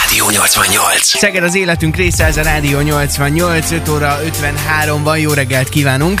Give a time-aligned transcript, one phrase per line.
[0.00, 1.04] Rádió 88.
[1.04, 6.20] Szeged az életünk része, ez a Rádió 88, 5 óra 53 van, jó reggelt kívánunk!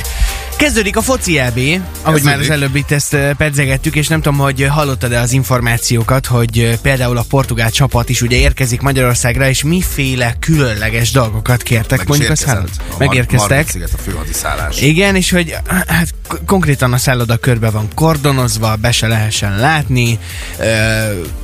[0.64, 2.24] Kezdődik a foci EB, ahogy Kezdődik.
[2.24, 6.58] már az előbb itt ezt ö, pedzegettük, és nem tudom, hogy hallottad-e az információkat, hogy
[6.58, 12.08] ö, például a portugál csapat is ugye érkezik Magyarországra, és miféle különleges dolgokat kértek, Meg
[12.08, 12.54] mondjuk a érkezett.
[12.54, 12.70] szállod.
[12.78, 13.74] A Mar- Megérkeztek.
[13.92, 14.80] A főhadiszállás.
[14.80, 15.56] Igen, és hogy
[15.86, 16.14] hát
[16.46, 20.18] konkrétan a szálloda körbe van kordonozva, be se lehessen látni,
[20.58, 20.64] ö,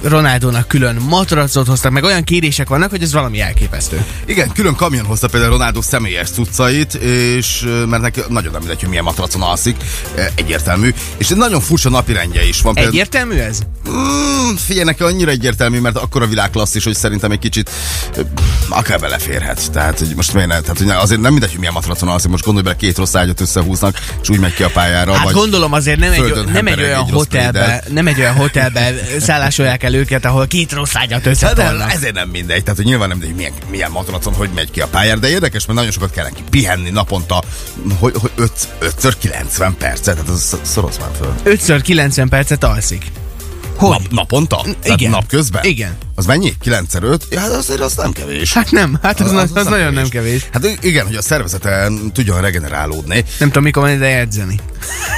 [0.03, 4.05] Ronaldónak külön matracot hoztak, meg olyan kérések vannak, hogy ez valami elképesztő.
[4.25, 8.89] Igen, külön kamion hozta például Ronaldo személyes cuccait, és mert neki nagyon nem mindegy, hogy
[8.89, 9.77] milyen matracon alszik,
[10.17, 10.95] ö, egyértelmű.
[11.17, 12.75] És egy nagyon furcsa napirendje is van.
[12.75, 13.59] Például, Egyértelmű ez?
[13.91, 17.71] mm, figyelj, neki annyira egyértelmű, mert akkor a világ klasszis, hogy szerintem egy kicsit
[18.17, 18.21] ö,
[18.69, 19.71] akár beleférhet.
[19.73, 20.61] Tehát, hogy most miért ne?
[20.61, 23.41] Tehát, hogy azért nem mindegy, hogy milyen matracon alszik, most gondolj bele, két rossz ágyat
[23.41, 25.13] összehúznak, és úgy megy ki a pályára.
[25.15, 28.95] Hát vagy gondolom azért nem egy, nem egy olyan egy hotelbe, nem egy olyan hotelbe
[29.21, 31.93] szállásolják el őket, ahol két rossz ágyat Hát összetolnak.
[31.93, 34.87] ezért nem mindegy, tehát hogy nyilván nem mindegy, milyen, milyen matracon, hogy megy ki a
[34.87, 37.43] pályára, de érdekes, mert nagyon sokat kell neki pihenni naponta,
[37.99, 38.51] hogy, hogy 5
[39.19, 41.35] 90 percet, tehát az szoroz már föl.
[41.43, 43.05] 5 90 percet alszik.
[43.77, 43.91] Hogy?
[43.91, 44.61] Nap, naponta?
[44.83, 45.11] Tehát Igen.
[45.11, 45.65] napközben?
[45.65, 45.97] Igen.
[46.15, 46.55] Az mennyi?
[46.61, 48.53] 9 5 Ja, hát azért az nem kevés.
[48.53, 50.49] Hát nem, hát az, az, az, nagyon nem kevés.
[50.53, 53.25] Hát igen, hogy a szervezete tudjon regenerálódni.
[53.39, 54.59] Nem tudom, mikor van ide edzeni.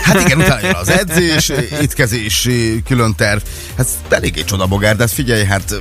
[0.04, 1.48] Hát igen, utána jön az edzés,
[1.80, 2.48] étkezés,
[2.86, 3.40] külön terv.
[3.76, 5.80] Hát eléggé csodabogár, de hát figyelj, hát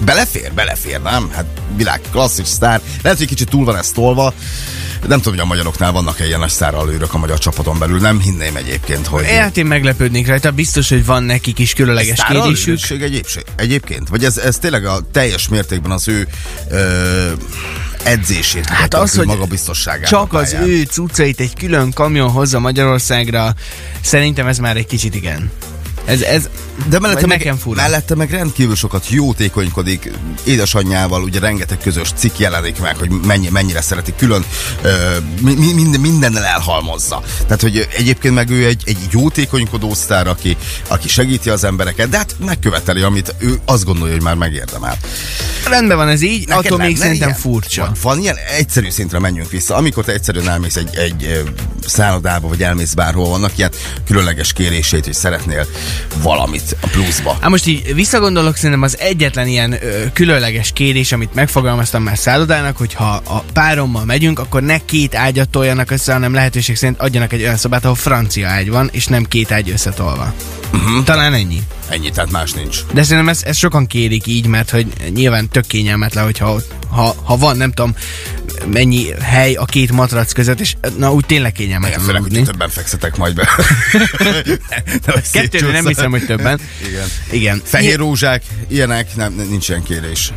[0.00, 1.30] belefér, belefér, nem?
[1.32, 2.80] Hát világ klasszis sztár.
[3.02, 4.34] Lehet, hogy kicsit túl van ez tolva.
[5.00, 7.98] Nem tudom, hogy a magyaroknál vannak-e ilyen nagy sztáralőrök a magyar csapaton belül.
[8.00, 9.26] Nem hinném egyébként, hogy...
[9.26, 13.00] Hát én meglepődnék rajta, biztos, hogy van nekik is különleges kérésük.
[13.00, 14.08] Egyébség, egyébként?
[14.08, 16.28] Vagy ez, ez tényleg a teljes mértékben az ő
[16.70, 17.32] ö,
[18.02, 23.54] edzését, Hát az, hogy magabiztosságát Csak az ő cuccait egy külön kamion hozza Magyarországra,
[24.00, 25.50] szerintem ez már egy kicsit igen.
[26.06, 26.48] Ez, ez
[26.88, 27.80] De mellette meg, nekem fura.
[27.82, 30.10] mellette meg rendkívül sokat jótékonykodik.
[30.44, 34.44] Édesanyjával ugye rengeteg közös cikk jelenik meg, hogy mennyi, mennyire szereti külön,
[34.82, 37.22] ö, mi, mi- minden, mindennel elhalmozza.
[37.42, 40.56] Tehát, hogy egyébként meg ő egy, egy jótékonykodó sztár, aki,
[40.88, 44.96] aki segíti az embereket, de hát megköveteli, amit ő azt gondolja, hogy már megérdemel.
[45.68, 47.40] Rendben van ez így, Neked attól még szerintem ilyen?
[47.40, 47.82] furcsa.
[47.82, 49.74] Van, van ilyen egyszerű szintre menjünk vissza.
[49.76, 51.44] Amikor te egyszerűen elmész egy, egy
[51.86, 53.70] szállodába, vagy elmész bárhol, vannak ilyen
[54.06, 55.66] különleges kérését, hogy szeretnél
[56.22, 57.36] valamit a pluszba.
[57.40, 62.76] Hát most így visszagondolok, szerintem az egyetlen ilyen ö, különleges kérés, amit megfogalmaztam már szállodának,
[62.76, 67.32] hogy ha a párommal megyünk, akkor ne két ágyat toljanak össze, hanem lehetőség szerint adjanak
[67.32, 70.34] egy olyan szobát, ahol francia ágy van, és nem két ágy összetolva.
[70.72, 71.04] Uh-huh.
[71.04, 71.62] Talán ennyi.
[71.88, 72.84] Ennyi, tehát más nincs.
[72.92, 76.60] De szerintem ezt, ezt sokan kérik így, mert hogy nyilván tök kényelmetlen, hogyha
[76.90, 77.94] ha, ha van, nem tudom,
[78.66, 83.16] mennyi hely a két matrac között, és na úgy tényleg kényelmetlen főleg, hogy többen fekszetek
[83.16, 83.48] majd be.
[85.32, 86.60] Kettőre nem hiszem, hogy többen.
[86.88, 87.08] Igen.
[87.30, 87.62] Igen.
[87.64, 90.32] Fehér rózsák, ilyenek, nem, nincs ilyen kérés.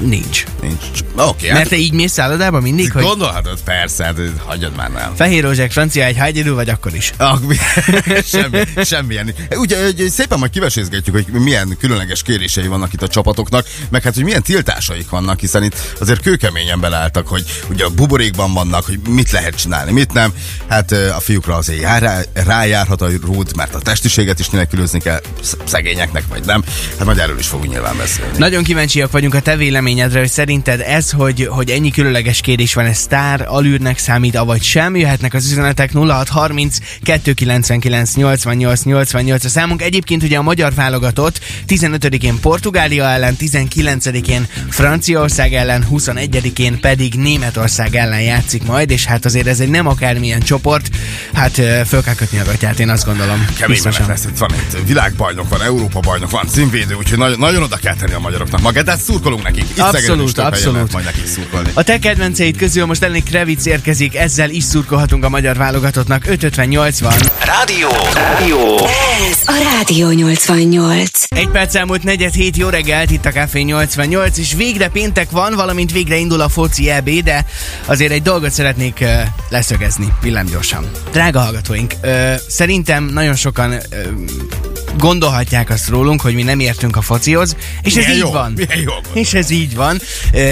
[0.00, 0.44] Nincs.
[0.60, 0.82] Nincs.
[1.16, 4.16] Oké, okay, Mert te így mész szállodába mindig, hogy Gondolhatod, persze, hát
[4.46, 5.12] hagyjad már nem.
[5.16, 7.12] fehér rózsák, francia egy hagyedül, vagy akkor is.
[7.16, 7.56] Ah, mi-
[8.32, 9.34] semmi, semmilyen.
[9.50, 9.76] Ugye
[10.10, 14.42] szépen majd kivesézgetjük, hogy milyen különleges kérései vannak itt a csapatoknak, meg hát, hogy milyen
[14.42, 19.54] tiltásaik vannak, hiszen itt azért kőkeményen beleálltak, hogy ugye a buborékban vannak, hogy mit lehet
[19.54, 20.32] csinálni, mit nem.
[20.68, 25.20] Hát a fiúkra azért jár, rá, rájárhat a rúd, mert a testiséget is nélkülözni kell
[25.42, 26.64] sz- szegényeknek, vagy nem.
[26.98, 28.38] Hát majd erről is fogunk nyilván beszélni.
[28.38, 32.84] Nagyon kíváncsiak vagyunk a te véleményedre, hogy szerinted ez, hogy, hogy ennyi különleges kérés van,
[32.84, 34.96] ez sztár alűrnek számít, avagy sem?
[34.96, 39.82] Jöhetnek az üzenetek 0630 299 88 88 a számunk.
[39.82, 48.22] Egyébként ugye a magyar válogatott 15-én Portugália ellen, 19-én Franciaország ellen, 21-én pedig Németország ellen
[48.22, 50.90] játszik majd, és hát azért ez egy nem akármilyen csoport,
[51.32, 51.54] hát
[51.86, 53.46] föl kell kötni a gatyát, én azt gondolom.
[53.58, 57.76] Kemény lesz, itt van itt világbajnok, van Európa bajnok, van címvédő, úgyhogy nagyon, nagyon oda
[57.76, 59.00] kell tenni a magyaroknak magát, de hát
[59.34, 59.70] szurkolunk nekik.
[59.70, 60.92] Itt Abszolút, abszolút.
[60.92, 61.70] majd nekik szurkolni.
[61.74, 66.26] A te kedvenceid közül most Lenny Kravitz érkezik, ezzel is szurkolhatunk a magyar válogatottnak.
[66.26, 67.12] 550 van.
[67.44, 67.88] Rádió.
[68.14, 68.76] Rádió.
[69.30, 71.10] Ez a Rádió 88.
[71.28, 75.54] Egy perc elmúlt negyed hét, jó reggelt, itt a Café 88, és végre péntek van,
[75.54, 77.44] valamint végre indul a foci EB, de
[77.86, 79.08] azért egy dolgot szeretnék uh,
[79.48, 80.90] leszögezni, villámgyorsan.
[81.12, 87.00] Drága hallgatóink, uh, szerintem nagyon sokan uh, gondolhatják azt rólunk, hogy mi nem értünk a
[87.00, 88.52] focihoz, és ez Milyen így jó, van.
[88.56, 90.00] milyen jó És ez így van.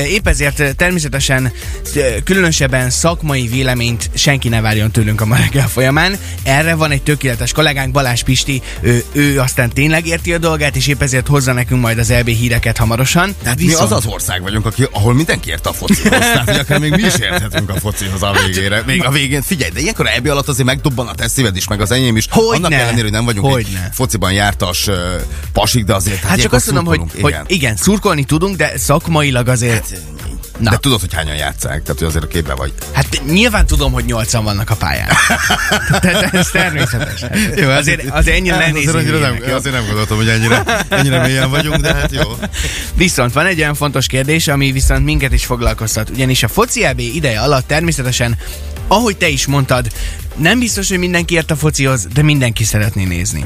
[0.09, 1.53] Épp ezért természetesen
[2.25, 6.17] különösebben szakmai véleményt senki ne várjon tőlünk a ma reggel folyamán.
[6.43, 10.87] Erre van egy tökéletes kollégánk, Balázs Pisti, ő, ő aztán tényleg érti a dolgát, és
[10.87, 13.35] épp ezért hozza nekünk majd az EB híreket hamarosan.
[13.43, 16.19] Tehát mi az az ország vagyunk, aki, ahol mindenki ért a focihoz.
[16.33, 18.83] Tehát, hogy akár még mi is érthetünk a focihoz a végére.
[18.87, 21.81] Még a végén, figyelj, de ilyenkor ebbi alatt azért megdobban a te szíved is, meg
[21.81, 22.27] az enyém is.
[22.31, 22.67] Hogyne.
[22.67, 23.85] Annak ellenére, hogy nem vagyunk Hogyne.
[23.85, 25.17] egy fociban hányan jártas ö,
[25.53, 26.19] pasik, de azért...
[26.19, 27.41] Hát csak ilyenkor azt mondom, hogy igen.
[27.41, 29.95] hogy igen, szurkolni tudunk, de szakmailag azért...
[30.59, 30.71] Na.
[30.71, 32.73] De tudod, hogy hányan játszák, tehát hogy azért a képben vagy.
[32.93, 35.09] Hát nyilván tudom, hogy nyolcan vannak a pályán.
[36.01, 37.25] Tehát ez természetes.
[37.57, 39.55] Jó, azért, azért ennyire Hát azért, annyira nem, jó?
[39.55, 42.37] azért nem gondoltam, hogy ennyire, ennyire mélyen vagyunk, de hát jó.
[42.95, 46.11] Viszont van egy olyan fontos kérdés, ami viszont minket is foglalkoztat.
[46.11, 48.37] Ugyanis a foci EB ideje alatt természetesen,
[48.89, 49.87] ahogy te is mondtad,
[50.37, 53.45] nem biztos, hogy mindenki ért a focihoz, de mindenki szeretné nézni.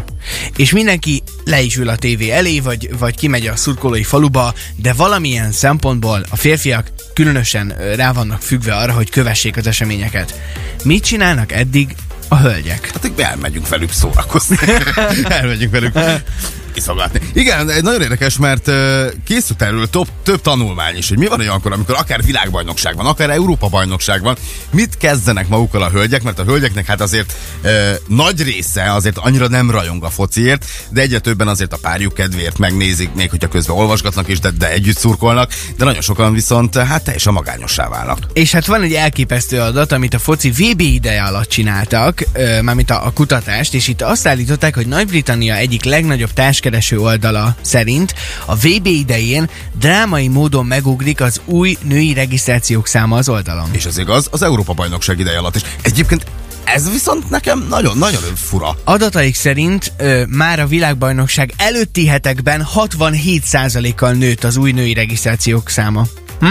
[0.57, 4.93] És mindenki le is ül a tévé elé, vagy, vagy kimegy a szurkolói faluba, de
[4.93, 10.41] valamilyen szempontból a férfiak különösen rá vannak függve arra, hogy kövessék az eseményeket.
[10.85, 11.95] Mit csinálnak eddig
[12.29, 12.91] a hölgyek?
[12.93, 14.57] Hát elmegyünk velük szórakozni.
[15.29, 15.95] elmegyünk velük
[16.77, 17.21] iszolgatni.
[17.33, 18.71] Igen, nagyon érdekes, mert
[19.25, 23.31] készült erről több, több tanulmány is, hogy mi van olyankor, amikor akár világbajnokság van, akár
[23.31, 24.37] Európa bajnokság van,
[24.71, 27.33] mit kezdenek magukkal a hölgyek, mert a hölgyeknek hát azért
[27.63, 32.15] ö, nagy része azért annyira nem rajong a fociért, de egyre többen azért a párjuk
[32.15, 36.77] kedvéért megnézik, még hogyha közben olvasgatnak is, de, de együtt szurkolnak, de nagyon sokan viszont
[36.77, 38.19] hát teljesen magányossá válnak.
[38.33, 42.25] És hát van egy elképesztő adat, amit a foci VB ideje alatt csináltak,
[42.63, 46.33] mármint a, a kutatást, és itt azt állították, hogy Nagy-Britannia egyik legnagyobb
[46.71, 48.15] társkereső oldala szerint
[48.45, 53.69] a VB idején drámai módon megugrik az új női regisztrációk száma az oldalon.
[53.73, 55.63] És ez igaz, az Európa bajnokság ideje alatt is.
[55.83, 56.27] Egyébként
[56.65, 58.77] ez viszont nekem nagyon-nagyon fura.
[58.85, 66.07] Adataik szerint ö, már a világbajnokság előtti hetekben 67%-kal nőtt az új női regisztrációk száma.
[66.41, 66.47] Hm?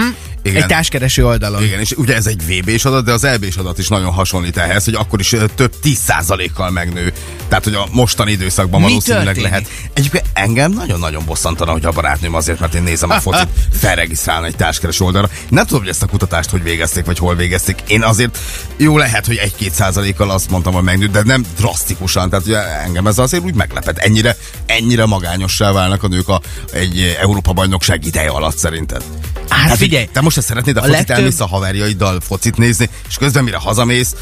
[0.46, 0.62] Igen.
[0.62, 1.64] Egy társkereső oldalon.
[1.64, 4.86] Igen, és ugye ez egy VB-s adat, de az EB-s adat is nagyon hasonlít ehhez,
[4.86, 7.14] hogy akkor is több 10%-kal megnő.
[7.48, 9.50] Tehát, hogy a mostani időszakban Mi valószínűleg történik?
[9.50, 9.68] lehet.
[9.94, 13.48] Egyébként engem nagyon-nagyon bosszantana, hogy a barátnőm azért, mert én nézem a focit,
[13.82, 15.30] felregisztrálna egy társkereső oldalra.
[15.50, 17.78] Nem tudom, hogy ezt a kutatást hogy végezték, vagy hol végezték.
[17.88, 18.38] Én azért
[18.78, 22.30] jó lehet, hogy 1-2 százalékkal azt mondtam, hogy megnőtt, de nem drasztikusan.
[22.30, 23.98] Tehát ugye engem ez azért úgy meglepet.
[23.98, 26.42] Ennyire, ennyire magányossá válnak a nők a,
[26.74, 29.04] egy Európa bajnokság ideje alatt szerinted.
[29.50, 32.90] Hát figyelj, Te most ezt szeretnéd a, A focit legtöbb- elmész a haverjaiddal focit nézni,
[33.08, 34.16] és közben mire hazamész,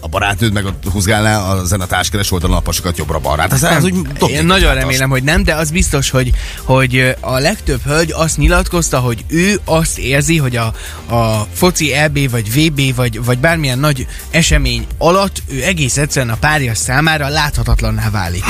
[0.00, 3.40] a barátnőd meg ott húzgálná a ezen a társkeres oldalon a pasikat jobbra-balra.
[3.40, 3.94] Hát ez, ez úgy
[4.28, 6.32] Én nagyon remélem, hogy nem, de az biztos, hogy,
[6.62, 10.74] hogy a legtöbb hölgy azt nyilatkozta, hogy ő azt érzi, hogy a,
[11.14, 16.36] a foci EB, vagy VB, vagy, vagy bármilyen nagy esemény alatt ő egész egyszerűen a
[16.36, 18.44] párja számára láthatatlanná válik.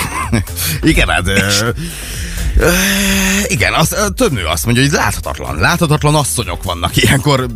[0.82, 1.26] Igen, hát...
[1.26, 1.68] Ö,
[3.46, 5.56] igen, az, több nő azt mondja, hogy láthatatlan.
[5.56, 7.46] Láthatatlan asszonyok vannak ilyenkor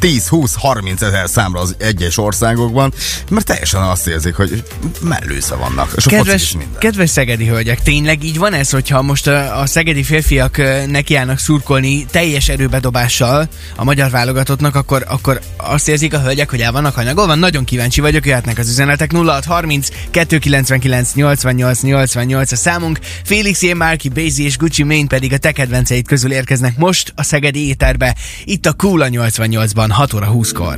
[0.00, 2.92] 10-20-30 ezer számra az egyes országokban,
[3.30, 4.62] mert teljesen azt érzik, hogy
[5.00, 5.92] mellősze vannak.
[5.96, 10.56] És kedves, kedves szegedi hölgyek, tényleg így van ez, hogyha most a, a szegedi férfiak
[10.86, 16.72] nekiállnak szurkolni teljes erőbedobással a magyar válogatottnak, akkor, akkor azt érzik a hölgyek, hogy el
[16.72, 17.34] vannak hanyagolva.
[17.34, 22.98] Nagyon kíváncsi vagyok, jöhetnek az üzenetek 0630 299 88 88 a számunk.
[23.24, 27.22] Félix, én Márki, Bézi és Gucci Mane pedig a te kedvenceid közül érkeznek most a
[27.22, 28.16] szegedi éterbe.
[28.44, 30.74] Itt a Kula 88-ban van 6 óra 20-kor.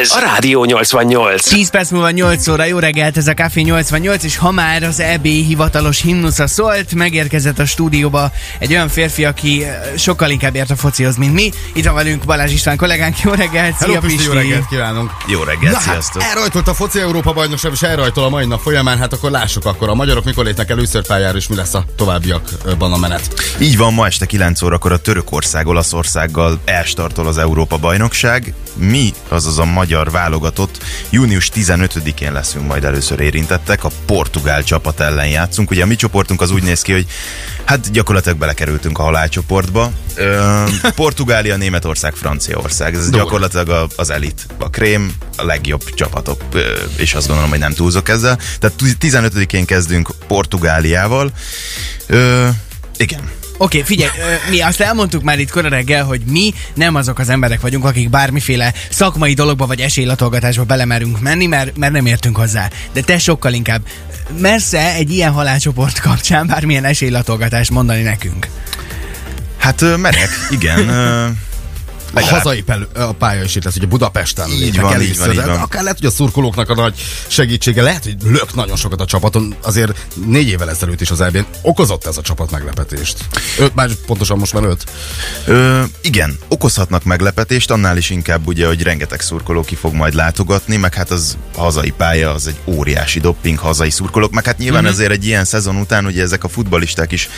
[0.00, 1.48] Ez a Rádió 88.
[1.48, 5.00] 10 perc múlva 8 óra, jó reggelt, ez a Café 88, és ha már az
[5.00, 10.70] EB hivatalos himnusza szólt, megérkezett a stúdióba egy olyan férfi, aki eh, sokkal inkább ért
[10.70, 11.50] a focihoz, mint mi.
[11.72, 15.10] Itt van velünk Balázs István kollégánk, jó reggelt, Hello, szia Pisti, jó reggelt kívánunk!
[15.26, 16.22] Jó reggelt, Na hát, sziasztok!
[16.22, 19.88] elrajtolt a foci Európa bajnokság, és elrajtol a mai nap folyamán, hát akkor lássuk akkor
[19.88, 23.54] a magyarok mikor lépnek először pályára, és mi lesz a továbbiakban a menet.
[23.58, 28.54] Így van, ma este 9 órakor a Törökország Olaszországgal elstartol az Európa bajnokság.
[28.76, 35.28] Mi, azaz a magyar válogatott, június 15-én leszünk majd először érintettek, a portugál csapat ellen
[35.28, 35.70] játszunk.
[35.70, 37.06] Ugye a mi csoportunk az úgy néz ki, hogy
[37.64, 39.92] hát gyakorlatilag belekerültünk a halálcsoportba.
[40.14, 40.62] Ö,
[40.94, 42.94] Portugália, Németország, Franciaország.
[42.94, 43.16] Ez Durva.
[43.16, 47.72] gyakorlatilag a, az elit, a krém, a legjobb csapatok, ö, és azt gondolom, hogy nem
[47.72, 48.38] túlzok ezzel.
[48.58, 51.32] Tehát 15-én kezdünk Portugáliával.
[52.06, 52.48] Ö,
[52.96, 53.30] igen.
[53.56, 54.10] Oké, okay, figyelj,
[54.50, 58.10] mi azt elmondtuk már itt kora reggel, hogy mi nem azok az emberek vagyunk, akik
[58.10, 62.70] bármiféle szakmai dologba vagy esélylatolgatásba belemerünk menni, mert, mert nem értünk hozzá.
[62.92, 63.82] De te sokkal inkább.
[64.38, 68.48] Mersze egy ilyen halálcsoport kapcsán bármilyen esélylatolgatást mondani nekünk?
[69.58, 70.86] Hát merek, igen.
[72.14, 75.36] Legalább- hazai pelő, a pálya is itt lesz, ugye Budapesten Így van, így van, így
[75.36, 75.48] van.
[75.48, 76.94] Akár lehet, hogy a szurkolóknak a nagy
[77.26, 81.38] segítsége, lehet, hogy lök nagyon sokat a csapaton, azért négy évvel ezelőtt is az eb
[81.62, 83.16] okozott ez a csapat meglepetést.
[83.58, 84.84] Öt, már pontosan most már öt.
[85.46, 90.76] Ö, igen, okozhatnak meglepetést, annál is inkább ugye, hogy rengeteg szurkoló ki fog majd látogatni,
[90.76, 94.92] meg hát az hazai pálya, az egy óriási dopping hazai szurkolók, meg hát nyilván Mhm.
[94.92, 97.28] azért egy ilyen szezon után ugye ezek a futbalisták is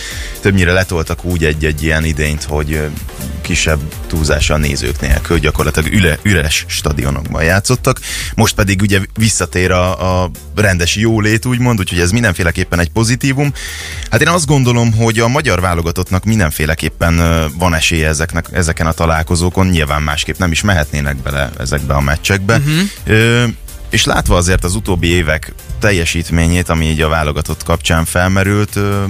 [0.40, 2.80] többnyire letoltak úgy egy-egy ilyen idényt, hogy
[3.46, 8.00] kisebb túlzással nézők nélkül, gyakorlatilag üle, üres stadionokban játszottak.
[8.34, 13.52] Most pedig ugye visszatér a, a rendes jólét, úgymond, úgyhogy ez mindenféleképpen egy pozitívum.
[14.10, 17.16] Hát én azt gondolom, hogy a magyar válogatottnak mindenféleképpen
[17.58, 22.56] van esélye ezeknek, ezeken a találkozókon, nyilván másképp nem is mehetnének bele ezekbe a meccsekbe.
[22.56, 22.80] Uh-huh.
[23.04, 23.44] Ö,
[23.90, 29.04] és látva azért az utóbbi évek teljesítményét, ami így a válogatott kapcsán felmerült, ö,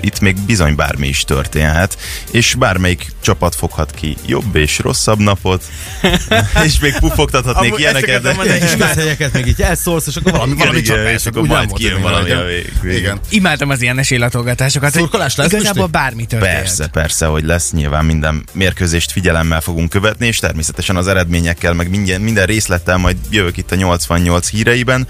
[0.00, 1.98] itt még bizony bármi is történhet,
[2.30, 5.64] és bármelyik csapat foghat ki jobb és rosszabb napot,
[6.66, 8.34] és még pufogtathatnék Amúgy ilyeneket, de...
[8.54, 12.02] És helyeket még így elszólsz, és akkor valami, valami Igen, csak és akkor majd kijön
[12.02, 12.38] valami igen.
[12.38, 13.20] a vég- Igen.
[13.28, 14.92] Imádtam az ilyen esélylatolgatásokat.
[14.92, 16.58] Szurkolás lesz, Igazából bármi történhet.
[16.58, 17.72] Persze, persze, hogy lesz.
[17.72, 23.16] Nyilván minden mérkőzést figyelemmel fogunk követni, és természetesen az eredményekkel, meg minden, minden részlettel majd
[23.30, 25.06] jövök itt a 88 híreiben.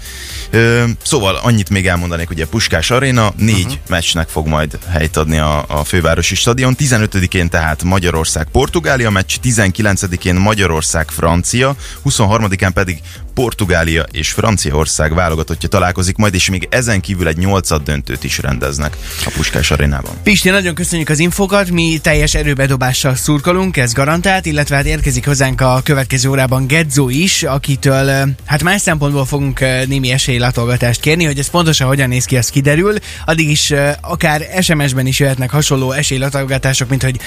[1.03, 3.79] Szóval annyit még elmondanék, ugye Puskás Aréna négy uh-huh.
[3.89, 6.75] meccsnek fog majd helyt adni a, a fővárosi stadion.
[6.79, 13.01] 15-én tehát Magyarország-Portugália meccs, 19-én Magyarország-Francia, 23-án pedig
[13.33, 18.97] Portugália és Franciaország válogatottja találkozik majd, és még ezen kívül egy nyolcad döntőt is rendeznek
[19.25, 20.13] a Puskás Arénában.
[20.23, 25.61] Pisti, nagyon köszönjük az infokat, mi teljes erőbedobással szurkolunk, ez garantált, illetve hát érkezik hozzánk
[25.61, 28.23] a következő órában Gedzo is, akitől ö,
[28.59, 32.49] hát más szempontból fogunk ö, némi esélylatolgatást kérni, hogy ez pontosan hogyan néz ki, az
[32.49, 32.95] kiderül.
[33.25, 37.19] Addig is ö, akár SMS-ben is jöhetnek hasonló esélylatolgatások, mint hogy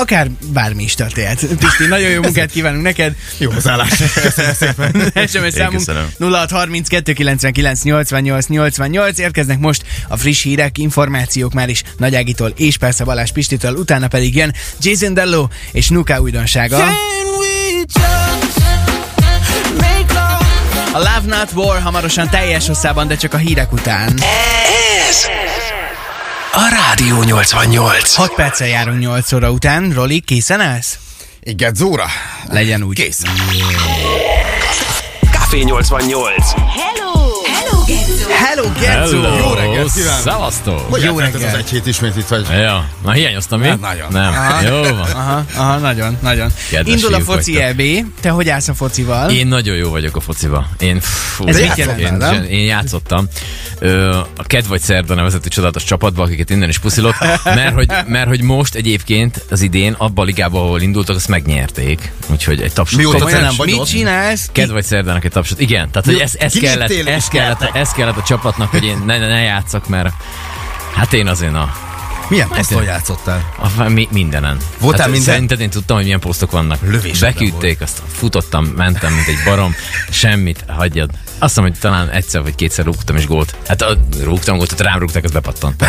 [0.00, 1.46] akár bármi is történhet.
[1.60, 3.14] Pisti, nagyon jó munkát kívánunk neked.
[3.38, 4.02] Jó hozzáállás.
[4.22, 5.12] Köszönöm szépen.
[5.26, 6.06] SMS számunk köszönöm.
[6.18, 12.76] 0632 99 88 88 érkeznek most a friss hírek, információk már is Nagy Ágitól és
[12.76, 16.84] persze Balázs Pistitől, utána pedig jön Jason Dello és Nuka újdonsága.
[20.96, 24.14] A Love Not War hamarosan teljes hosszában, de csak a hírek után.
[25.08, 25.26] Ez
[26.52, 28.14] a Rádió 88.
[28.14, 29.90] 6 perccel járunk 8 óra után.
[29.90, 30.98] Roli, készen állsz?
[31.40, 32.06] Igen, Zóra.
[32.48, 32.94] Legyen úgy.
[32.94, 33.22] Kész.
[35.32, 36.52] Café 88.
[36.52, 37.05] Hello!
[38.06, 38.86] Hello, Gedzo!
[38.86, 39.36] Hello, Gerzo!
[39.38, 40.20] Jó reggelt kívánok.
[40.22, 40.80] Szevasztok!
[40.90, 41.54] Hogy Jó eltelt ez reggel.
[41.54, 42.46] az egy hét ismét itt vagy?
[42.50, 43.66] Ja, na hiányoztam mi?
[43.66, 44.06] Hát nagyon.
[44.12, 44.34] Nem,
[44.64, 45.10] jó van.
[45.10, 46.52] Aha, aha, nagyon, nagyon.
[46.70, 47.68] Kedves Indul a foci vagytok.
[47.80, 48.06] EB.
[48.20, 49.30] Te hogy állsz a focival?
[49.30, 50.68] Én nagyon jó vagyok a fociba.
[50.78, 52.44] Én, fú, Ez én, mit jelent, én, nem?
[52.44, 53.28] én játszottam
[53.78, 58.28] ö, a Ked vagy Szerda nevezetű csodálatos csapatba, akiket innen is puszilok, mert hogy, mert
[58.28, 62.12] hogy most egyébként az idén abban a ligában, ahol indultak, azt megnyerték.
[62.26, 62.98] Úgyhogy egy tapsot.
[62.98, 64.48] Mióta nem vagy Mit csinálsz?
[64.52, 65.60] Ked vagy Szerdának egy tapsot.
[65.60, 69.18] Igen, tehát hogy ez, ez, kellett, ez, kellett, ez kellett a csapatnak, hogy én ne,
[69.18, 70.14] ne, játszak, mert
[70.94, 71.85] hát én azért a
[72.28, 73.52] Milyen poszton játszottál?
[73.76, 74.56] A, mi, mindenen.
[74.80, 75.24] Voltál minden?
[75.32, 76.78] Szerinted én tudtam, hogy milyen posztok vannak.
[76.82, 79.74] Lövésben Beküldték, azt futottam, mentem, mint egy barom.
[80.10, 81.10] Semmit, hagyjad.
[81.38, 83.54] Azt hiszem, hogy talán egyszer vagy kétszer rúgtam is gólt.
[83.68, 85.84] Hát a, rúgtam gólt, rám rúgták, az bepattant.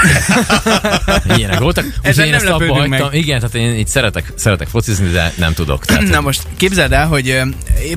[1.38, 1.86] Ilyenek voltak.
[2.06, 2.90] Úgyhogy én ezt abba hagytam.
[2.90, 3.14] meg.
[3.14, 5.86] Igen, tehát én így szeretek, szeretek focizni, de nem tudok.
[5.86, 7.42] Tehát, Na most képzeld el, hogy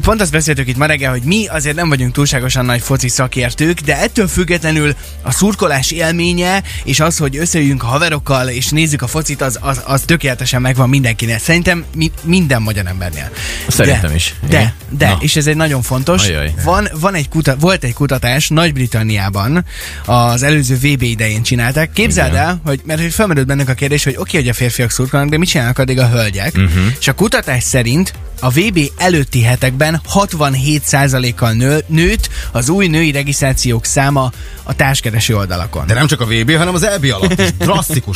[0.02, 3.80] pont azt beszéltük itt ma reggel, hogy mi azért nem vagyunk túlságosan nagy foci szakértők,
[3.80, 9.06] de ettől függetlenül a szurkolás élménye és az, hogy összeüljünk a haverokkal és nézzük a
[9.06, 11.40] focit, az, az, az tökéletesen megvan mindenkinek.
[11.40, 13.30] Szerintem mi, minden magyar embernél.
[13.68, 14.34] Szerintem de, is.
[14.40, 14.72] De, Igen.
[14.88, 15.18] de, Na.
[15.20, 16.26] és ez egy nagyon fontos.
[16.26, 16.54] Ajaj.
[16.64, 19.64] Van, van egy kuta, volt egy kutatás Nagy-Britanniában,
[20.04, 21.92] az előző VB idején csinálták.
[21.92, 22.42] Képzeld Igen.
[22.42, 25.38] el, hogy, mert hogy felmerült bennük a kérdés, hogy oké, hogy a férfiak szurkolnak, de
[25.38, 26.54] mit csinálnak addig a hölgyek?
[26.54, 26.84] Uh-huh.
[27.00, 33.84] És a kutatás szerint a VB előtti hetekben 67%-kal nő, nőtt az új női regisztrációk
[33.84, 34.32] száma
[34.62, 35.86] a társkereső oldalakon.
[35.86, 37.48] De nem csak a VB, hanem az EB alatt is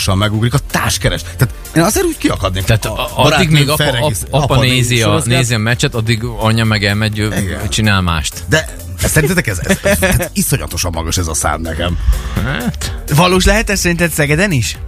[0.04, 1.22] drasztikusan megugrik a társkeres.
[1.22, 2.64] Tehát én azért úgy kiakadnék.
[2.64, 6.84] tehát a, addig még apa, apa, apa nézi, a, nézi a meccset, addig anya meg
[6.84, 7.68] elmegy, Igen.
[7.68, 8.44] csinál mást.
[8.48, 11.98] De ez szerintetek ez, ez, ez, ez iszonyatosan magas ez a szám nekem.
[12.44, 14.78] Hát, Valós lehet ez szerinted Szegeden is?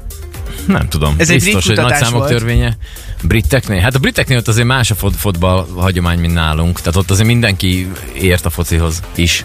[0.66, 1.14] Nem tudom.
[1.16, 2.30] Ez egy Biztos, hogy nagy számok volt.
[2.30, 2.76] törvénye.
[3.22, 3.80] Briteknél?
[3.80, 6.78] Hát a briteknél ott azért más a fot- fotball hagyomány, mint nálunk.
[6.78, 9.44] Tehát ott azért mindenki ért a focihoz is.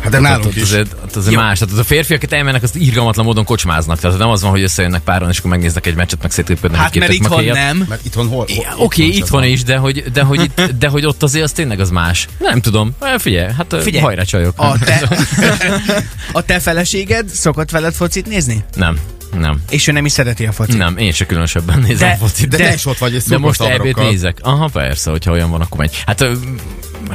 [0.00, 0.62] Hát de Tehát nálunk ott, is.
[0.62, 1.58] ott azért, ott azért más.
[1.58, 3.98] Tehát az a férfiak elmennek, azt irgalmatlan módon kocsmáznak.
[4.00, 6.92] Tehát nem az van, hogy összejönnek páran, és akkor megnéznek egy meccset, meg szétlépődnek Hát
[6.94, 7.84] egy mert itthon nem.
[7.88, 8.46] Mert itthon hol?
[8.54, 9.48] hol Oké, ez itthon van.
[9.48, 12.28] is, de hogy, de, hogy itt, de hogy ott azért az tényleg az más.
[12.38, 12.92] Nem tudom.
[13.00, 13.82] Eh, Figyelj, hát Figyelj.
[13.84, 14.04] Figyelj.
[14.04, 14.52] hajrá csajok.
[14.56, 15.08] A te,
[16.32, 18.64] a te feleséged szokott veled focit nézni?
[18.74, 18.98] Nem,
[19.38, 19.62] nem.
[19.70, 20.76] És ő nem is szereti a focit.
[20.78, 22.48] Nem, én se különösebben nézem De- a focit.
[22.48, 24.04] De, De- te is ott vagy, és De most haverokkal.
[24.10, 24.38] nézek.
[24.42, 26.02] Aha, persze, hogyha olyan van, akkor megy.
[26.06, 26.32] Hát ö,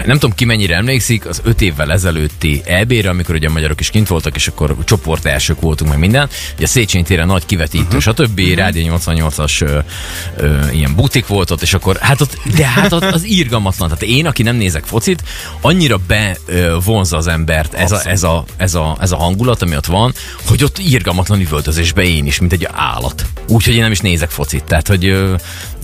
[0.06, 3.90] nem tudom ki mennyire emlékszik, az öt évvel ezelőtti EB-re, amikor ugye a magyarok is
[3.90, 6.30] kint voltak, és akkor csoport elsők voltunk meg minden.
[6.56, 8.02] Ugye a Széchenyi téren nagy kivetítő, uh-huh.
[8.02, 8.40] stb.
[8.40, 8.56] Uh-huh.
[8.56, 9.80] Rádió 88-as ö,
[10.38, 13.88] ö, ilyen butik volt ott, és akkor hát ott, de hát ott az írgalmatlan.
[13.88, 15.24] Tehát én, aki nem nézek focit,
[15.62, 19.86] annyira bevonza az embert ez a, ez, a, ez, a, ez a hangulat, ami ott
[19.86, 20.14] van,
[20.46, 23.26] hogy ott írgalmatlan üvöltözésbe én is, mint egy állat.
[23.48, 24.64] Úgyhogy én nem is nézek focit.
[24.64, 25.36] Tehát, hogy ö,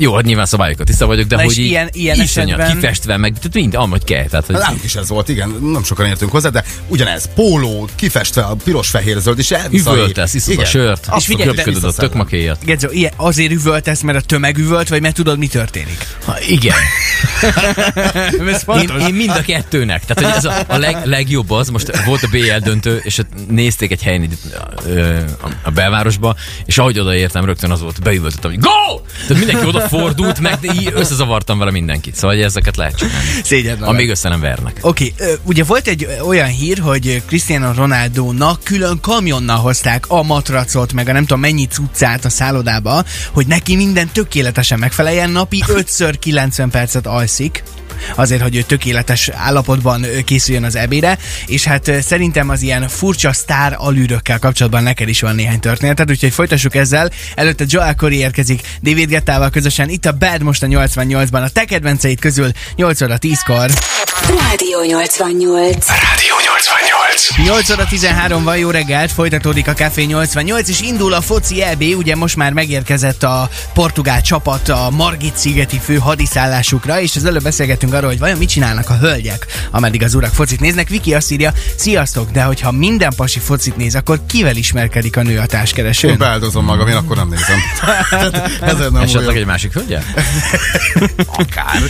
[0.01, 3.17] jó, hát nyilván szabályokat tiszta vagyok, de Na hogy így ilyen- ilyen iszonyat, esetben- kifestve,
[3.17, 4.25] meg tehát mind, amúgy kell.
[4.25, 8.41] Tehát, hogy Nálunk is ez volt, igen, nem sokan értünk hozzá, de ugyanez, póló, kifestve
[8.41, 11.49] a piros, fehér, zöld, és elvisz a- üvöltesz, iszod a sört, és figyelj,
[11.81, 12.65] a tök makéjat.
[12.65, 16.05] Gedzo, ilyen, azért üvöltesz, mert a tömeg üvölt, vagy mert tudod, mi történik?
[16.25, 16.75] Ha, igen.
[18.81, 20.05] Én, én mind a kettőnek.
[20.05, 23.27] Tehát, hogy ez a, a leg, legjobb az, most volt a BL döntő, és ott
[23.49, 24.29] nézték egy helyen
[24.85, 29.01] ö, a, a belvárosba, és ahogy odaértem, rögtön az volt, beüvöltöttem, hogy go!
[29.27, 32.15] Tehát mindenki odafordult, meg így összezavartam vele mindenkit.
[32.15, 33.27] Szóval hogy ezeket lehet csinálni.
[33.43, 34.77] Szégyen Amíg össze nem vernek.
[34.81, 40.93] Oké, okay, ugye volt egy olyan hír, hogy Cristiano Ronaldo-nak külön kamionnal hozták a matracot,
[40.93, 45.63] meg a nem tudom mennyi cuccát a szállodába, hogy neki minden tökéletesen megfeleljen, napi
[45.97, 47.63] 5 90 percet alszik
[48.15, 53.75] azért, hogy ő tökéletes állapotban készüljön az ebére, és hát szerintem az ilyen furcsa sztár
[53.77, 57.09] alűrökkel kapcsolatban neked is van néhány történeted, úgyhogy folytassuk ezzel.
[57.35, 61.65] Előtte Joel Corey érkezik David Gettával közösen, itt a Bad most a 88-ban, a te
[61.65, 63.71] kedvenceid közül 8 óra 10-kor.
[64.27, 65.87] Rádió 88.
[65.87, 67.10] Rádió 88.
[67.29, 71.83] 8 óra 13 van, jó reggelt, folytatódik a Café 88, és indul a foci EB,
[71.97, 77.43] ugye most már megérkezett a portugál csapat a Margit szigeti fő hadiszállásukra, és az előbb
[77.43, 80.89] beszélgettünk arról, hogy vajon mit csinálnak a hölgyek, ameddig az urak focit néznek.
[80.89, 85.37] Viki azt írja, sziasztok, de hogyha minden pasi focit néz, akkor kivel ismerkedik a nő
[85.37, 86.17] a Én társkeresőn?
[86.17, 87.59] beáldozom magam, én akkor nem nézem.
[88.61, 90.03] Ezért nem Esetleg egy másik hölgyel?
[91.39, 91.81] Akár.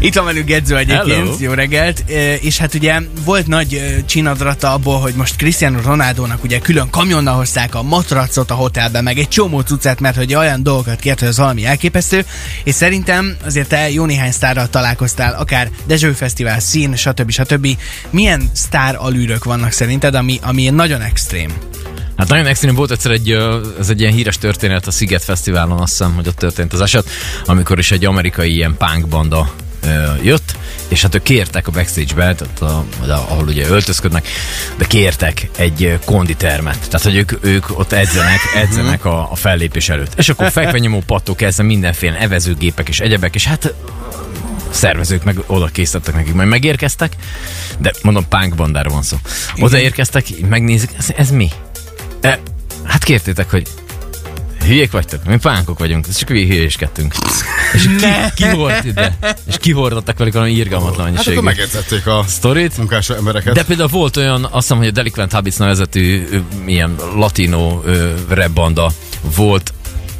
[0.00, 1.36] Itt van velünk Gedző egyébként, Hello.
[1.38, 2.04] jó reggelt,
[2.40, 7.74] és hát ugye volt nagy csinadrata abból, hogy most Cristiano Ronaldo-nak ugye külön kamionnal hozták
[7.74, 11.36] a matracot a hotelbe, meg egy csomó cuccát, mert hogy olyan dolgokat kért, hogy az
[11.36, 12.24] valami elképesztő,
[12.64, 17.30] és szerintem azért te jó néhány sztárral találkoztál, akár Dezső Fesztivál, szín, stb.
[17.30, 17.68] stb.
[18.10, 21.52] Milyen sztár alűrök vannak szerinted, ami, ami nagyon extrém?
[22.16, 23.30] Hát nagyon extrém volt egyszer egy,
[23.78, 27.08] ez egy ilyen híres történet a Sziget Fesztiválon, azt hiszem, hogy ott történt az eset,
[27.44, 29.50] amikor is egy amerikai ilyen punk banda
[30.22, 30.56] jött,
[30.88, 34.28] és hát ők kértek a backstage-be, tehát a, ahol ugye öltözködnek,
[34.76, 36.78] de kértek egy konditermet.
[36.78, 40.12] Tehát, hogy ők, ők ott edzenek, edzenek a, a fellépés előtt.
[40.16, 43.74] És akkor fekvenyomó pattól kezdve mindenféle evezőgépek és egyebek, és hát
[44.70, 47.12] szervezők meg oda készítettek nekik, majd megérkeztek,
[47.78, 49.16] de mondom, punk bandára van szó.
[49.58, 51.48] Odaérkeztek, megnézik, ez, ez mi?
[52.20, 52.38] E,
[52.84, 53.66] hát kértétek, hogy
[54.68, 57.14] hülyék vagytok, mi pánkok vagyunk, ez csak mi hülyéskedtünk.
[57.72, 59.18] És ki, ki hord ide?
[59.48, 62.76] És kihordottak velük valami irgalmatlan Hát mennyiségű akkor megedzették a sztorit.
[62.76, 63.54] munkás embereket.
[63.54, 66.28] De például volt olyan, azt hiszem, hogy a Delinquent Habits nevezetű
[66.66, 68.92] ilyen latino ö, rap banda
[69.36, 69.72] volt,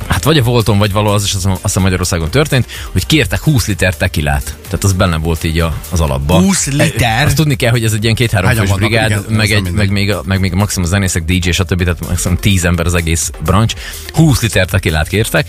[0.07, 3.67] hát vagy a Volton, vagy valahol az is azt hiszem Magyarországon történt, hogy kértek 20
[3.67, 4.57] liter tekilát.
[4.69, 6.43] Tehát az benne volt így a, az alapban.
[6.43, 7.27] 20 liter?
[7.27, 9.91] Azt tudni kell, hogy ez egy ilyen két-három fős brigád, Igen, meg, ez egy, meg,
[9.91, 11.83] még, a- meg még a maximum a zenészek, DJ, stb.
[11.83, 13.75] Tehát maximum 10 ember az egész branch.
[14.13, 15.47] 20 liter tekilát kértek.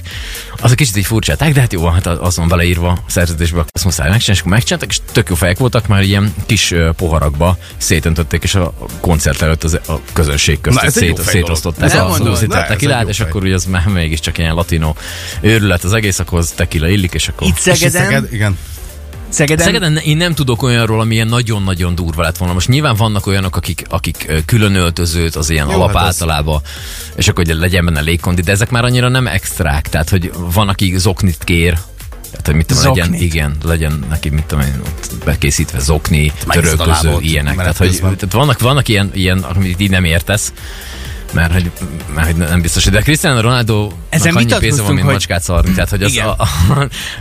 [0.62, 3.84] Az egy kicsit így furcsálták, de hát jó, hát az van beleírva a szerződésbe, azt
[3.86, 8.44] muszáj megcsinálni, és akkor megcsináltak, és tök jó fejek voltak, már ilyen kis poharakba szétöntötték,
[8.44, 12.06] és a koncert előtt az, a közönség közt Na, ez szét, szétosztották dolog.
[12.06, 12.28] a Nem mondod?
[12.34, 14.94] 20 liter ez tekilát, és akkor ugye az már mégiscsak ilyen latino
[15.42, 17.48] őrület az egész, akkor az tekila illik, és akkor...
[17.48, 18.58] Itt Szegeden, Szeged, igen.
[19.30, 22.54] Szegeden, Szegeden én nem tudok olyanról, ami ilyen nagyon-nagyon durva lett volna.
[22.54, 26.62] Most nyilván vannak olyanok, akik, akik külön öltözőt, az ilyen Jó, alap hát az- általában,
[27.16, 30.70] és akkor hogy legyen benne légkondi, de ezek már annyira nem extrák, tehát hogy van,
[30.70, 31.78] aki zoknit kér,
[32.32, 33.22] tehát, hogy mit tudom, legyen, Zoknit.
[33.22, 37.56] igen, legyen neki, mit tudom én, ott bekészítve zokni, törölköző, ilyenek.
[37.56, 40.54] Tehát, hogy, tehát vannak, vannak ilyen, ilyen, amit így nem értesz,
[41.32, 41.72] mert hogy,
[42.16, 45.72] mert hogy nem biztos, de Cristiano Ronaldo Ezen annyi pénze van, mint hogy- macskát szarni,
[45.72, 46.28] tehát hogy az Igen.
[46.28, 46.48] a, a,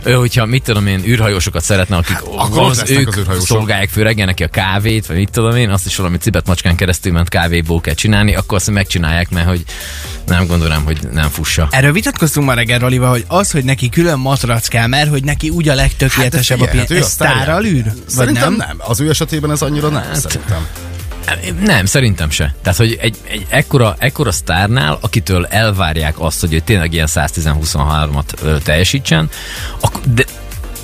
[0.09, 4.01] ő, hogyha mit tudom én, űrhajósokat szeretne, akik akkor ott az ők az szolgálják fő
[4.01, 7.29] reggel neki a kávét, vagy mit tudom én, azt is valami cibet macskán keresztül ment
[7.29, 9.63] kávéból kell csinálni, akkor azt megcsinálják, mert hogy
[10.27, 11.67] nem gondolom, hogy nem fussa.
[11.71, 15.49] Erről vitatkoztunk ma reggel, Rolival, hogy az, hogy neki külön matrac kell, mert hogy neki
[15.49, 16.89] úgy a legtökéletesebb Hát de a figyelj, piac.
[16.89, 17.93] hát ő Ez a sztárral űr?
[18.07, 18.67] Szerintem nem?
[18.67, 18.77] nem?
[18.79, 20.65] Az ő esetében ez annyira nem, szerintem.
[21.63, 22.55] Nem, szerintem se.
[22.61, 28.23] Tehát, hogy egy, egy ekkora, ekkora sztárnál, akitől elvárják azt, hogy ő tényleg ilyen 110-23-at
[28.43, 29.29] ö, teljesítsen,
[29.79, 30.25] akkor, de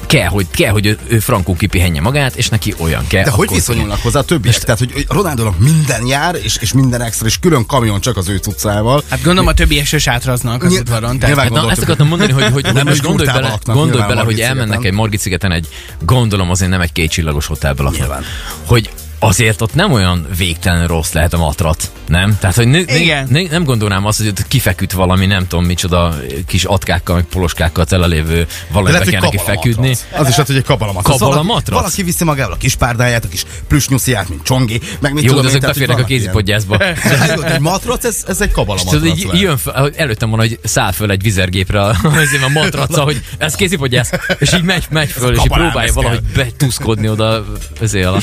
[0.06, 3.24] kell, hogy, kell, hogy ő, ő frankó kipihenje magát, és neki olyan kell.
[3.24, 4.58] De hogy viszonyulnak hozzá a többiek?
[4.58, 8.38] Tehát, hogy Ronaldónak minden jár, és, és minden extra, és külön kamion csak az ő
[8.38, 9.04] cuccával.
[9.10, 11.20] Hát gondolom a többiek se sátraznak az Nyilv- udvaron.
[11.20, 14.08] Tehát, Na, gondoltuk, ezt akartam mondani, hogy, hogy, Nem most egy gondolj bele, laknak gondolj
[14.08, 15.68] bele hogy elmennek egy Margit szigeten egy,
[16.00, 18.00] gondolom azért nem egy kétcsillagos hotelbe laknak.
[18.00, 18.24] Nyilván.
[18.66, 18.90] Hogy
[19.28, 22.38] azért ott nem olyan végtelen rossz lehet a matrat, nem?
[22.40, 23.28] Tehát, hogy ne, Igen.
[23.30, 26.16] ne, nem gondolnám azt, hogy ott kifeküdt valami, nem tudom micsoda
[26.48, 29.88] kis atkákkal, meg poloskákkal telelévő De valamibe kell neki feküdni.
[29.88, 30.20] matrac.
[30.20, 31.20] Az is lehet, hogy egy kabala matrac.
[31.20, 35.30] Kabala Valaki- viszi magával a kis párdáját, a kis plüsnyusziát, mint csongi, meg mit Jó,
[35.30, 36.78] tudom de hogy beférnek a kézipodgyászba.
[37.06, 40.92] Hát, egy matrac, ez, ez egy kabala És így jön fel, előttem volna, hogy száll
[40.92, 41.96] föl egy vizergépre a,
[42.46, 44.10] a matraca, hogy ez kézipodgyász,
[44.40, 47.46] és így megy, megy föl, és így próbálja valahogy betuszkodni oda
[47.82, 48.18] ezért alá.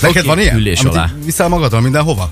[0.00, 0.56] Neked van ilyen?
[0.56, 1.10] Ülés Amit alá.
[1.24, 2.30] viszel magaddal mindenhova?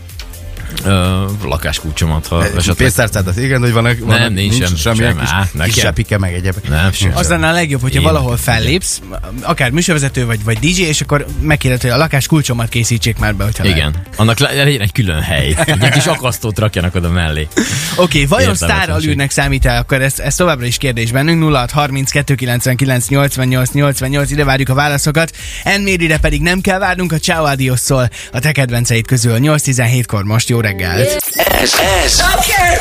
[0.84, 2.76] Ö, lakáskulcsomat, ha esetleg.
[2.76, 5.20] Pénztárcádat, igen, hogy van, van Nem, nincs sem, semmilyen sem.
[5.20, 5.72] kis, Á, kis nekem.
[5.72, 6.68] sepike, meg egyebek.
[6.68, 7.10] Nem, sem.
[7.14, 9.00] Az lenne a legjobb, hogyha Én- valahol fellépsz,
[9.40, 13.44] akár műsorvezető vagy, vagy DJ, és akkor megkérdez, hogy a lakás kulcsomat készítsék már be,
[13.44, 13.78] hogyha lehet.
[13.78, 15.54] Igen, annak le- legyen egy külön hely.
[15.66, 17.40] Egy kis akasztót rakjanak oda mellé.
[17.42, 17.62] Oké,
[17.96, 18.84] okay, vajon Értelmetlenség.
[18.84, 19.78] sztár alűrnek számít el?
[19.80, 21.54] Akkor ez, ez továbbra is kérdés bennünk.
[21.54, 25.36] 06 32 99 88 88, ide várjuk a válaszokat.
[25.64, 29.38] Enmérire pedig nem kell várnunk a Ciao Adios szól a te kedvenceid közül.
[29.40, 31.16] 8-17-kor most jó reggelt!
[31.62, 31.72] Ez,
[32.04, 32.18] ez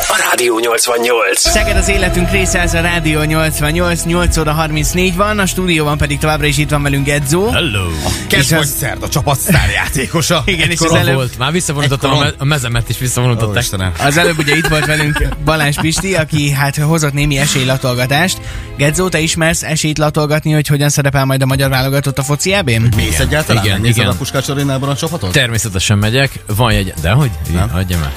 [0.09, 1.39] a Rádió 88.
[1.39, 6.17] Szeged az életünk része, ez a Rádió 88, 8 óra 34 van, a stúdióban pedig
[6.17, 7.49] továbbra is itt van velünk Edzó.
[7.49, 7.87] Hello!
[8.27, 10.43] Kedv És vagy az- szerd, a csapat sztárjátékosa.
[10.45, 13.61] Igen, és Egykoron az előbb- Volt, már visszavonultattam a, me- a mezemet is Ó, visszavonultatták.
[13.63, 13.91] Istenem.
[13.99, 18.37] Az előbb ugye itt volt velünk Balázs Pisti, aki hát hozott némi esélylatolgatást.
[18.77, 22.93] Gedzó, te ismersz esélyt latolgatni, hogy hogyan szerepel majd a magyar válogatott a foci EB-n?
[22.95, 23.65] Mész egyáltalán?
[23.65, 24.07] Igen, igen.
[24.07, 25.31] a Puskás arénában a csapatot?
[25.31, 27.29] Természetesen megyek, van egy, de hogy?
[27.53, 27.70] Nem.
[27.73, 28.11] Adjam el.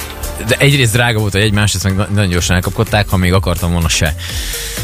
[0.48, 3.72] De egyrészt drága volt, hogy egy másrészt meg na- nagyon gyorsan elkapkodták, ha még akartam
[3.72, 4.14] volna se.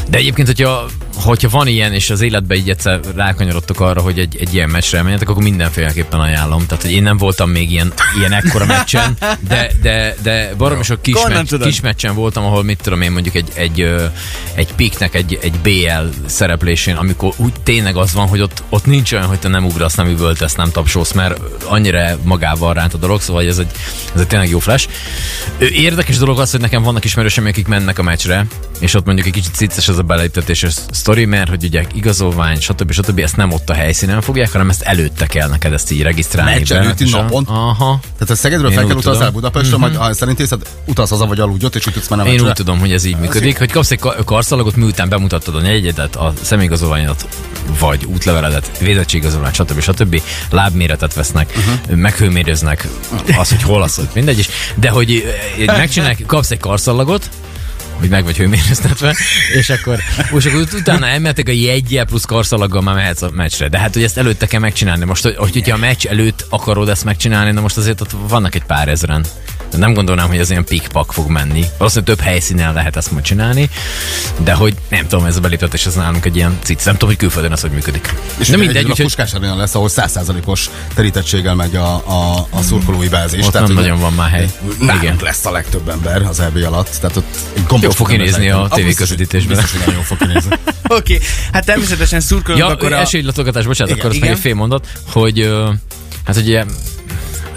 [0.09, 0.85] De egyébként, hogyha,
[1.23, 4.97] hogyha van ilyen, és az életben így egyszer rákanyarodtok arra, hogy egy, egy ilyen meccsre
[4.97, 6.65] elmenjetek, akkor mindenféleképpen ajánlom.
[6.65, 11.01] Tehát, hogy én nem voltam még ilyen, ilyen ekkora meccsen, de, de, de baromi sok
[11.01, 13.95] kis, Honnan meccs, kis meccsen voltam, ahol mit tudom én mondjuk egy, egy,
[14.53, 19.11] egy piknek, egy, egy BL szereplésén, amikor úgy tényleg az van, hogy ott, ott nincs
[19.11, 23.21] olyan, hogy te nem ugrasz, nem üvöltesz, nem tapsolsz, mert annyira magával ránt a dolog,
[23.21, 23.71] szóval ez egy,
[24.13, 24.87] ez egy tényleg jó flash.
[25.59, 28.45] Érdekes dolog az, hogy nekem vannak ismerőseim, akik mennek a meccsre,
[28.79, 30.73] és ott mondjuk egy kicsit cicces ez a beléptetéses
[31.11, 32.91] sztori, mert hogy ugye igazolvány, stb.
[32.91, 33.19] stb.
[33.19, 36.51] ezt nem ott a helyszínen fogják, hanem ezt előtte kell neked ezt így regisztrálni.
[36.51, 37.43] Meccs előtti napon?
[37.43, 37.99] Aha.
[38.13, 39.33] Tehát a Szegedről fel kell tudom.
[39.33, 42.31] Budapestre, majd ha szerint észed, utaz haza vagy aludj ott, és úgy tudsz menni a
[42.31, 45.61] Én úgy tudom, hogy ez így működik, hogy kapsz egy ka- karszalagot, miután bemutattad a
[45.61, 47.27] jegyedet, a személyigazolványodat,
[47.79, 49.79] vagy útleveledet, védettségigazolványt, stb.
[49.79, 50.21] stb.
[50.49, 51.95] lábméretet vesznek, uh-huh.
[51.95, 52.87] meghőmérőznek,
[53.37, 54.49] az, hogy hol az, mindegy is.
[54.75, 55.33] De hogy
[55.67, 57.29] eh, megcsinálják, kapsz egy karszalagot,
[58.01, 59.15] hogy meg vagy hőmérőztetve,
[59.53, 59.99] és akkor,
[60.37, 63.67] és akkor ut- utána elmehetek a jegyel plusz karszalaggal már mehetsz a meccsre.
[63.67, 65.05] De hát, hogy ezt előtte kell megcsinálni.
[65.05, 68.63] Most, hogy, hogyha a meccs előtt akarod ezt megcsinálni, de most azért ott vannak egy
[68.63, 69.25] pár ezeren.
[69.71, 71.65] De Nem gondolnám, hogy az ilyen pikpak fog menni.
[71.77, 73.69] Valószínűleg több helyszínen lehet ezt majd csinálni,
[74.43, 76.85] de hogy nem tudom, ez a beléptetés ez nálunk egy ilyen cic.
[76.85, 78.13] Nem tudom, hogy külföldön ez hogy működik.
[78.37, 82.61] És ugye mindegy, egyedül a Puskás aréna lesz, ahol 100%-os terítettséggel megy a, a, a
[82.61, 83.45] szurkolói bázis.
[83.45, 84.49] Ott nem hogy nagyon van már hely.
[84.79, 85.17] Nálunk Igen.
[85.21, 86.97] lesz a legtöbb ember az EB alatt.
[87.01, 89.57] Tehát ott egy gombos Jó fog kinézni a biztos, hogy- tévéközvetítésben.
[89.57, 90.55] Biztos, hogy nagyon fog kinézni.
[90.99, 91.19] Oké,
[91.51, 92.99] hát természetesen szurkolunk Ja, akkor a...
[92.99, 95.53] esélylatolgatás, bocsánat, Igen, akkor azt meg egy fél mondat, hogy
[96.25, 96.63] hát ugye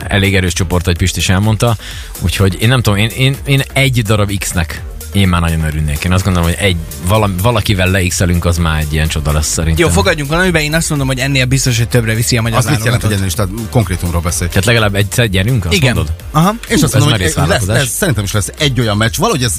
[0.09, 1.77] elég erős csoport, hogy Pist is elmondta,
[2.21, 4.83] úgyhogy én nem tudom, én, én, én egy darab X-nek
[5.15, 6.05] én már nagyon örülnék.
[6.05, 9.87] Én azt gondolom, hogy egy, valami, valakivel leixelünk, az már egy ilyen csoda lesz szerintem.
[9.87, 12.65] Jó, fogadjunk valamiben, én azt mondom, hogy ennél biztos, hogy többre viszi a magyar Az
[12.65, 13.39] mit jelent, hogy válogatott.
[13.39, 13.61] ennél is?
[13.61, 14.49] Tehát konkrétumról beszélj.
[14.49, 15.95] Tehát legalább egyszer gyerünk, azt Igen.
[15.95, 16.15] mondod?
[16.31, 16.55] Aha.
[16.69, 19.53] És azt Ez mondom, hogy lesz, lesz, szerintem is lesz egy olyan meccs, valahogy ez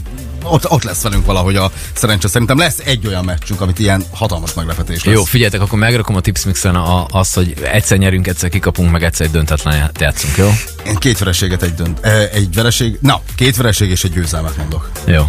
[0.44, 2.28] ott, ott lesz velünk valahogy a szerencse.
[2.28, 5.16] Szerintem lesz egy olyan meccsünk, amit ilyen hatalmas meglepetés lesz.
[5.16, 9.26] Jó, figyeljetek, akkor megrakom a Tipsmixen a, azt, hogy egyszer nyerünk, egyszer kikapunk, meg egyszer
[9.26, 10.52] egy döntetlen játszunk, jó?
[10.88, 14.90] Én két vereséget, egy, dönt, eh, egy vereség, na, két vereség és egy győzelmet mondok.
[15.06, 15.28] Jó.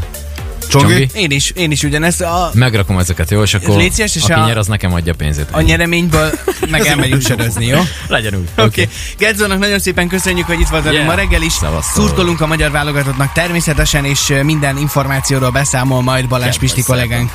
[0.68, 1.09] Csongi?
[1.14, 3.42] Én is, én is ugyanezt a, Megrakom ezeket, jó?
[3.42, 5.46] És akkor Légy szíves, és aki a- nyer, az nekem adja pénzét.
[5.50, 6.31] a nyereményből
[6.70, 7.81] meg elmegyünk sörözni, jó?
[8.09, 8.48] Legyen úgy.
[8.64, 8.83] Oké.
[8.83, 8.94] Okay.
[9.18, 11.14] Gedzónak nagyon szépen köszönjük, hogy itt volt velünk Yeah.
[11.16, 11.52] ma reggel is.
[11.52, 12.05] Szevasztok.
[12.07, 17.31] Szurkolunk a magyar válogatottnak természetesen, és minden információról beszámol majd Balázs Pisti kollégánk.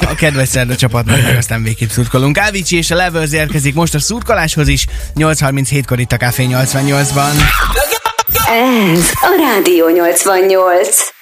[0.00, 2.38] A kedves szerda csapatnak, meg aztán végképp szurkolunk.
[2.38, 4.86] Ávicsi és a Levels érkezik most a szurkoláshoz is.
[5.14, 7.30] 8.37-kor itt a Café 88-ban.
[8.28, 11.15] Ez a Rádió 88.